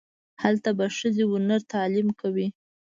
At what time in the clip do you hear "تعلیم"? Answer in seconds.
1.73-2.07